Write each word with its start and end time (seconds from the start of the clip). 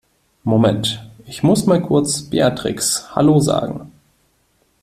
Moment, 0.45 1.05
ich 1.27 1.43
muss 1.43 1.67
mal 1.67 1.79
kurz 1.79 2.23
Beatrix 2.23 3.15
Hallo 3.15 3.39
sagen. 3.39 3.91